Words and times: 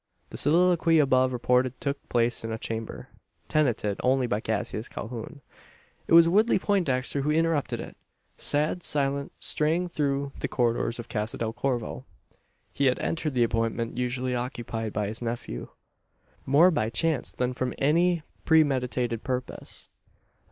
The 0.31 0.37
soliloquy 0.37 0.97
above 0.97 1.31
reported 1.31 1.79
took 1.79 2.09
place 2.09 2.43
in 2.43 2.51
a 2.51 2.57
chamber, 2.57 3.09
tenanted 3.47 3.99
only 4.03 4.25
by 4.25 4.39
Cassius 4.39 4.89
Calhoun. 4.89 5.41
It 6.07 6.13
was 6.13 6.27
Woodley 6.27 6.57
Poindexter 6.57 7.21
who 7.21 7.29
interrupted 7.29 7.79
it. 7.79 7.95
Sad, 8.35 8.81
silent, 8.81 9.31
straying 9.39 9.89
through 9.89 10.31
the 10.39 10.47
corridors 10.47 10.97
of 10.97 11.07
Casa 11.07 11.37
del 11.37 11.53
Corvo, 11.53 12.05
he 12.73 12.87
had 12.87 12.97
entered 12.97 13.35
the 13.35 13.43
apartment 13.43 13.95
usually 13.99 14.33
occupied 14.33 14.91
by 14.91 15.05
his 15.05 15.21
nephew 15.21 15.67
more 16.47 16.71
by 16.71 16.89
chance 16.89 17.31
than 17.31 17.53
from 17.53 17.75
any 17.77 18.23
premeditated 18.43 19.23
purpose. 19.23 19.87